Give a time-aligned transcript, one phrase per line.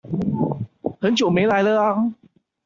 [0.99, 2.15] 很久沒來了啊！